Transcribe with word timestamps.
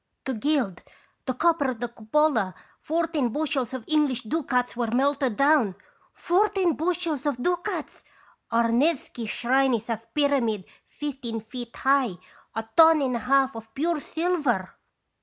"To 0.25 0.33
gild 0.33 0.81
the 1.27 1.35
copper 1.35 1.69
of 1.69 1.79
the 1.79 1.87
cupola 1.87 2.55
fourteen 2.79 3.29
bushels 3.29 3.71
of 3.71 3.83
English 3.87 4.23
ducats 4.23 4.75
were 4.75 4.87
melted 4.89 5.37
down. 5.37 5.75
Fourteen 6.11 6.75
bushels 6.75 7.27
of 7.27 7.37
ducats! 7.37 8.03
Our 8.49 8.71
Nevsky 8.71 9.27
shrine 9.27 9.75
is 9.75 9.91
a 9.91 10.01
pyramid 10.15 10.65
fifteen 10.87 11.39
feet 11.39 11.75
high, 11.75 12.15
a 12.55 12.67
ton 12.75 12.99
and 13.03 13.15
a 13.15 13.19
half 13.19 13.55
of 13.55 13.75
pure 13.75 13.99
silver! 13.99 14.73